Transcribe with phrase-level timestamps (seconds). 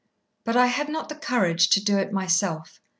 [0.43, 2.81] But I had not the courage to do it myself.